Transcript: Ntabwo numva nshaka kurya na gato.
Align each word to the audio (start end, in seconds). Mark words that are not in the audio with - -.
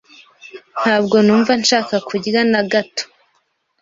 Ntabwo 0.81 1.15
numva 1.25 1.51
nshaka 1.61 1.95
kurya 2.07 2.41
na 2.51 2.61
gato. 2.71 3.03